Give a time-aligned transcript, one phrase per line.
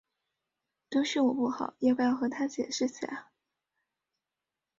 [0.89, 3.27] 都是我不好，要不要我和她解释下？